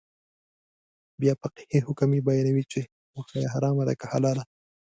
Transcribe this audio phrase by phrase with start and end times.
[1.21, 2.81] بیا فقهي حکم یې بیانوي چې
[3.13, 4.43] غوښه یې حرامه ده که حلاله.